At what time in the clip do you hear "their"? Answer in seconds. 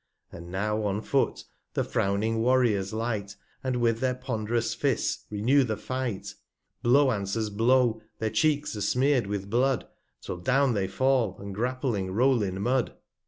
3.99-4.15, 8.17-8.31